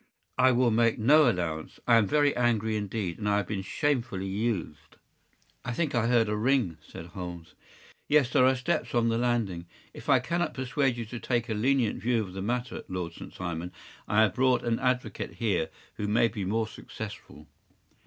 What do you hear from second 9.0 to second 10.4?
the landing. If I